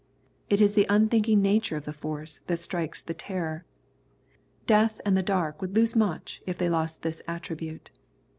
[0.49, 3.65] It is the unthinking nature of the force that strikes the terror.
[4.65, 7.91] Death and the dark would lose much if they lost this attribute.